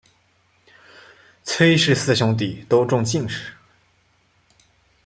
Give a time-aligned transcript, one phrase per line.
[1.43, 3.53] 崔氏四兄弟都中进士。